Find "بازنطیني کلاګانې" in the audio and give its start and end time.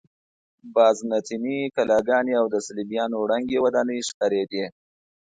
0.75-2.33